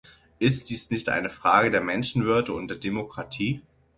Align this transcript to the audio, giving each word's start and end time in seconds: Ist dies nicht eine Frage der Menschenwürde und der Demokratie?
Ist 0.39 0.71
dies 0.71 0.89
nicht 0.89 1.09
eine 1.09 1.29
Frage 1.29 1.69
der 1.69 1.81
Menschenwürde 1.83 2.53
und 2.53 2.69
der 2.69 2.77
Demokratie? 2.77 3.61